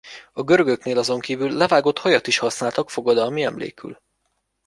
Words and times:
A 0.33 0.41
görögöknél 0.43 0.97
azonkívül 0.97 1.51
levágott 1.53 1.97
hajat 1.97 2.27
is 2.27 2.37
használtak 2.37 2.89
fogadalmi 2.89 3.43
emlékül. 3.43 3.99